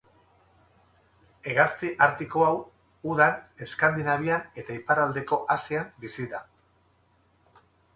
Hegazti 1.51 1.91
artiko 2.07 2.47
hau 2.47 2.55
udan 3.11 3.39
Eskandinavian 3.69 4.51
eta 4.63 4.81
iparraldeko 4.83 5.43
Asian 5.59 5.97
bizi 6.07 6.31
da. 6.37 6.47